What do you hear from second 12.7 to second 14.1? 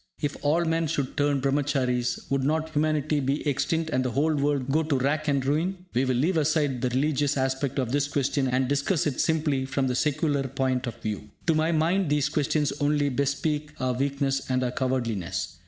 only bespeak our